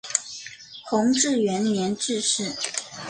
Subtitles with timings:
[0.89, 2.53] 弘治元年致仕。